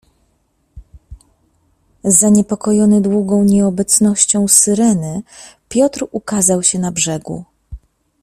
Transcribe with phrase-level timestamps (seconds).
[2.03, 5.21] "Zaniepokojony długą nieobecnością Syreny,
[5.69, 7.43] Piotr ukazał się na brzegu."